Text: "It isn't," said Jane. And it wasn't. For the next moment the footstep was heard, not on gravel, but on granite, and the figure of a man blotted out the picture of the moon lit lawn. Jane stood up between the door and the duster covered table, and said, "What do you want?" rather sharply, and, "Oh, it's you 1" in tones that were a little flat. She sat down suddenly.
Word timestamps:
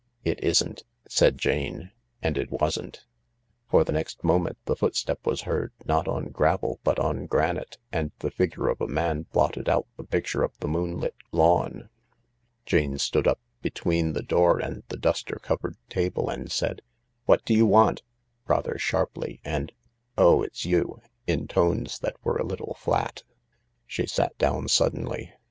"It 0.23 0.43
isn't," 0.43 0.83
said 1.07 1.37
Jane. 1.37 1.91
And 2.23 2.35
it 2.35 2.49
wasn't. 2.49 3.05
For 3.69 3.83
the 3.83 3.91
next 3.91 4.23
moment 4.23 4.57
the 4.65 4.75
footstep 4.75 5.23
was 5.27 5.41
heard, 5.41 5.73
not 5.85 6.07
on 6.07 6.29
gravel, 6.29 6.79
but 6.83 6.97
on 6.97 7.27
granite, 7.27 7.77
and 7.91 8.11
the 8.17 8.31
figure 8.31 8.67
of 8.69 8.81
a 8.81 8.87
man 8.87 9.27
blotted 9.31 9.69
out 9.69 9.85
the 9.97 10.03
picture 10.03 10.41
of 10.41 10.57
the 10.57 10.67
moon 10.67 10.99
lit 10.99 11.13
lawn. 11.31 11.89
Jane 12.65 12.97
stood 12.97 13.27
up 13.27 13.39
between 13.61 14.13
the 14.13 14.23
door 14.23 14.57
and 14.57 14.81
the 14.87 14.97
duster 14.97 15.35
covered 15.39 15.77
table, 15.87 16.29
and 16.31 16.51
said, 16.51 16.81
"What 17.27 17.45
do 17.45 17.53
you 17.53 17.67
want?" 17.67 18.01
rather 18.47 18.79
sharply, 18.79 19.39
and, 19.45 19.71
"Oh, 20.17 20.41
it's 20.41 20.65
you 20.65 20.81
1" 20.81 21.01
in 21.41 21.47
tones 21.47 21.99
that 21.99 22.15
were 22.25 22.37
a 22.37 22.43
little 22.43 22.73
flat. 22.73 23.21
She 23.85 24.07
sat 24.07 24.35
down 24.39 24.67
suddenly. 24.67 25.31